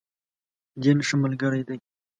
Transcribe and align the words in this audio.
دین، 0.81 0.97
ښه 1.07 1.15
ملګری 1.23 1.61
دی. 1.67 1.77